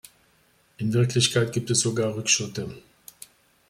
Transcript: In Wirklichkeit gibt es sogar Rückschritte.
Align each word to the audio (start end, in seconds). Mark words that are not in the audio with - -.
In 0.79 0.93
Wirklichkeit 0.93 1.53
gibt 1.53 1.69
es 1.69 1.81
sogar 1.81 2.15
Rückschritte. 2.15 2.75